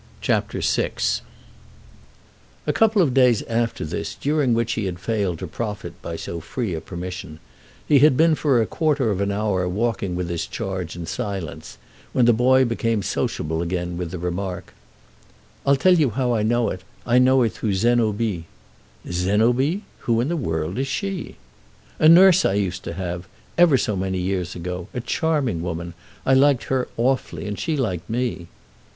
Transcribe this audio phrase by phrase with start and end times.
[0.19, 0.93] CHAPTER VI
[2.65, 6.39] A couple of days after this, during which he had failed to profit by so
[6.39, 7.39] free a permission,
[7.87, 11.77] he had been for a quarter of an hour walking with his charge in silence
[12.13, 14.73] when the boy became sociable again with the remark:
[15.67, 18.45] "I'll tell you how I know it; I know it through Zénobie."
[19.05, 19.81] "Zénobie?
[19.99, 21.35] Who in the world is she?"
[21.99, 24.87] "A nurse I used to have—ever so many years ago.
[24.95, 25.93] A charming woman.
[26.25, 28.47] I liked her awfully, and she liked me."